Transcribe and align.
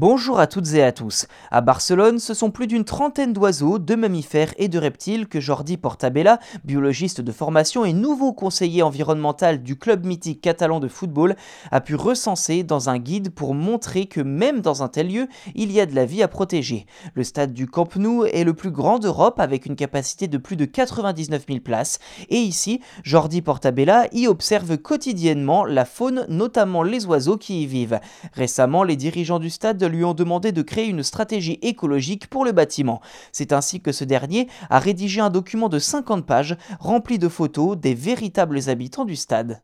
Bonjour 0.00 0.38
à 0.38 0.46
toutes 0.46 0.74
et 0.74 0.84
à 0.84 0.92
tous. 0.92 1.26
À 1.50 1.60
Barcelone, 1.60 2.20
ce 2.20 2.32
sont 2.32 2.52
plus 2.52 2.68
d'une 2.68 2.84
trentaine 2.84 3.32
d'oiseaux, 3.32 3.80
de 3.80 3.96
mammifères 3.96 4.54
et 4.56 4.68
de 4.68 4.78
reptiles 4.78 5.26
que 5.26 5.40
Jordi 5.40 5.76
Portabella, 5.76 6.38
biologiste 6.62 7.20
de 7.20 7.32
formation 7.32 7.84
et 7.84 7.92
nouveau 7.92 8.32
conseiller 8.32 8.84
environnemental 8.84 9.60
du 9.60 9.76
club 9.76 10.06
mythique 10.06 10.40
catalan 10.40 10.78
de 10.78 10.86
football, 10.86 11.34
a 11.72 11.80
pu 11.80 11.96
recenser 11.96 12.62
dans 12.62 12.90
un 12.90 12.98
guide 12.98 13.30
pour 13.30 13.56
montrer 13.56 14.06
que 14.06 14.20
même 14.20 14.60
dans 14.60 14.84
un 14.84 14.88
tel 14.88 15.08
lieu, 15.08 15.26
il 15.56 15.72
y 15.72 15.80
a 15.80 15.86
de 15.86 15.96
la 15.96 16.04
vie 16.04 16.22
à 16.22 16.28
protéger. 16.28 16.86
Le 17.14 17.24
stade 17.24 17.52
du 17.52 17.66
Camp 17.66 17.96
Nou 17.96 18.24
est 18.24 18.44
le 18.44 18.54
plus 18.54 18.70
grand 18.70 19.00
d'Europe 19.00 19.40
avec 19.40 19.66
une 19.66 19.74
capacité 19.74 20.28
de 20.28 20.38
plus 20.38 20.54
de 20.54 20.64
99 20.64 21.44
000 21.48 21.58
places 21.58 21.98
et 22.28 22.38
ici, 22.38 22.80
Jordi 23.02 23.42
Portabella 23.42 24.06
y 24.12 24.28
observe 24.28 24.78
quotidiennement 24.78 25.64
la 25.64 25.84
faune, 25.84 26.24
notamment 26.28 26.84
les 26.84 27.04
oiseaux 27.06 27.36
qui 27.36 27.64
y 27.64 27.66
vivent. 27.66 27.98
Récemment, 28.34 28.84
les 28.84 28.94
dirigeants 28.94 29.40
du 29.40 29.50
stade 29.50 29.87
lui 29.88 30.04
ont 30.04 30.14
demandé 30.14 30.52
de 30.52 30.62
créer 30.62 30.88
une 30.88 31.02
stratégie 31.02 31.58
écologique 31.62 32.28
pour 32.28 32.44
le 32.44 32.52
bâtiment. 32.52 33.00
C'est 33.32 33.52
ainsi 33.52 33.80
que 33.80 33.92
ce 33.92 34.04
dernier 34.04 34.48
a 34.70 34.78
rédigé 34.78 35.20
un 35.20 35.30
document 35.30 35.68
de 35.68 35.78
50 35.78 36.26
pages 36.26 36.56
rempli 36.80 37.18
de 37.18 37.28
photos 37.28 37.76
des 37.76 37.94
véritables 37.94 38.68
habitants 38.68 39.04
du 39.04 39.16
stade. 39.16 39.62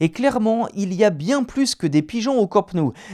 Et 0.00 0.10
clairement, 0.10 0.66
il 0.74 0.92
y 0.92 1.04
a 1.04 1.10
bien 1.10 1.44
plus 1.44 1.76
que 1.76 1.86
des 1.86 2.02
pigeons 2.02 2.40
au 2.40 2.48
Camp. 2.48 2.64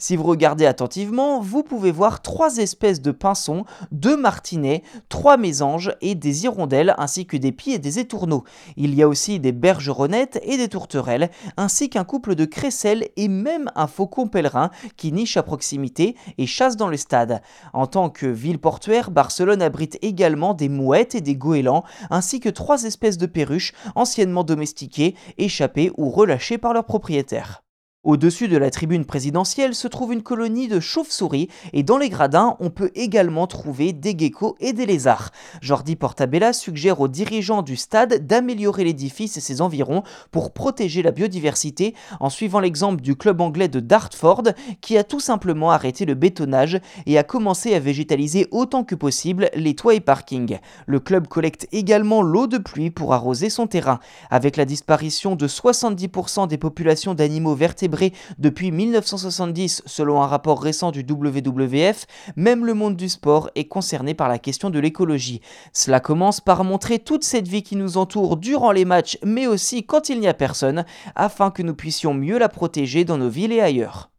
Si 0.00 0.16
vous 0.16 0.24
regardez 0.24 0.66
attentivement, 0.66 1.38
vous 1.38 1.62
pouvez 1.62 1.92
voir 1.92 2.22
trois 2.22 2.56
espèces 2.56 3.00
de 3.00 3.12
pinsons, 3.12 3.64
deux 3.92 4.16
martinets, 4.16 4.82
trois 5.08 5.36
mésanges 5.36 5.92
et 6.00 6.16
des 6.16 6.44
hirondelles, 6.44 6.94
ainsi 6.98 7.26
que 7.26 7.36
des 7.36 7.52
pieds 7.52 7.74
et 7.74 7.78
des 7.78 7.98
étourneaux. 7.98 8.42
Il 8.76 8.94
y 8.94 9.02
a 9.02 9.08
aussi 9.08 9.38
des 9.38 9.52
bergeronnettes 9.52 10.40
et 10.42 10.56
des 10.56 10.68
tourterelles, 10.68 11.30
ainsi 11.56 11.90
qu'un 11.90 12.02
couple 12.04 12.34
de 12.34 12.44
crécelles 12.44 13.08
et 13.16 13.28
même 13.28 13.70
un 13.76 13.86
faucon 13.86 14.26
pèlerin 14.26 14.70
qui 14.96 15.12
niche 15.12 15.36
à 15.36 15.42
proximité 15.42 16.16
et 16.38 16.46
chasse 16.46 16.76
dans 16.76 16.88
le 16.88 16.96
stade. 16.96 17.40
En 17.72 17.86
tant 17.86 18.08
que 18.08 18.26
ville 18.26 18.58
portuaire, 18.58 19.12
Barcelone 19.12 19.62
abrite 19.62 19.98
également 20.02 20.54
des 20.54 20.68
mouettes 20.68 21.14
et 21.14 21.20
des 21.20 21.36
goélands, 21.36 21.84
ainsi 22.10 22.40
que 22.40 22.48
trois 22.48 22.82
espèces 22.82 23.18
de 23.18 23.26
perruches 23.26 23.74
anciennement 23.94 24.42
domestiquées, 24.42 25.14
échappées 25.38 25.92
ou 25.96 26.10
relâchées 26.10 26.58
par 26.64 26.72
leurs 26.72 26.86
propriétaires. 26.86 27.63
Au-dessus 28.04 28.48
de 28.48 28.58
la 28.58 28.68
tribune 28.68 29.06
présidentielle 29.06 29.74
se 29.74 29.88
trouve 29.88 30.12
une 30.12 30.22
colonie 30.22 30.68
de 30.68 30.78
chauves-souris 30.78 31.48
et 31.72 31.82
dans 31.82 31.96
les 31.96 32.10
gradins, 32.10 32.54
on 32.60 32.68
peut 32.68 32.90
également 32.94 33.46
trouver 33.46 33.94
des 33.94 34.14
geckos 34.14 34.56
et 34.60 34.74
des 34.74 34.84
lézards. 34.84 35.30
Jordi 35.62 35.96
Portabella 35.96 36.52
suggère 36.52 37.00
aux 37.00 37.08
dirigeants 37.08 37.62
du 37.62 37.76
stade 37.76 38.26
d'améliorer 38.26 38.84
l'édifice 38.84 39.38
et 39.38 39.40
ses 39.40 39.62
environs 39.62 40.02
pour 40.32 40.52
protéger 40.52 41.00
la 41.00 41.12
biodiversité 41.12 41.94
en 42.20 42.28
suivant 42.28 42.60
l'exemple 42.60 43.00
du 43.00 43.16
club 43.16 43.40
anglais 43.40 43.68
de 43.68 43.80
Dartford 43.80 44.42
qui 44.82 44.98
a 44.98 45.04
tout 45.04 45.20
simplement 45.20 45.70
arrêté 45.70 46.04
le 46.04 46.12
bétonnage 46.12 46.82
et 47.06 47.16
a 47.16 47.22
commencé 47.22 47.74
à 47.74 47.80
végétaliser 47.80 48.48
autant 48.50 48.84
que 48.84 48.94
possible 48.94 49.48
les 49.54 49.74
toits 49.74 49.94
et 49.94 50.00
parkings. 50.00 50.58
Le 50.84 51.00
club 51.00 51.26
collecte 51.26 51.68
également 51.72 52.20
l'eau 52.20 52.48
de 52.48 52.58
pluie 52.58 52.90
pour 52.90 53.14
arroser 53.14 53.48
son 53.48 53.66
terrain. 53.66 53.98
Avec 54.28 54.58
la 54.58 54.66
disparition 54.66 55.36
de 55.36 55.48
70% 55.48 56.46
des 56.48 56.58
populations 56.58 57.14
d'animaux 57.14 57.54
vertébrés 57.54 57.93
depuis 58.38 58.70
1970 58.70 59.82
selon 59.86 60.22
un 60.22 60.26
rapport 60.26 60.62
récent 60.62 60.90
du 60.90 61.04
WWF, 61.08 62.06
même 62.36 62.64
le 62.64 62.74
monde 62.74 62.96
du 62.96 63.08
sport 63.08 63.50
est 63.54 63.66
concerné 63.66 64.14
par 64.14 64.28
la 64.28 64.38
question 64.38 64.70
de 64.70 64.78
l'écologie. 64.78 65.40
Cela 65.72 66.00
commence 66.00 66.40
par 66.40 66.64
montrer 66.64 66.98
toute 66.98 67.24
cette 67.24 67.48
vie 67.48 67.62
qui 67.62 67.76
nous 67.76 67.96
entoure 67.96 68.36
durant 68.36 68.72
les 68.72 68.84
matchs 68.84 69.18
mais 69.22 69.46
aussi 69.46 69.84
quand 69.84 70.08
il 70.08 70.20
n'y 70.20 70.28
a 70.28 70.34
personne, 70.34 70.84
afin 71.14 71.50
que 71.50 71.62
nous 71.62 71.74
puissions 71.74 72.14
mieux 72.14 72.38
la 72.38 72.48
protéger 72.48 73.04
dans 73.04 73.18
nos 73.18 73.28
villes 73.28 73.52
et 73.52 73.60
ailleurs. 73.60 74.13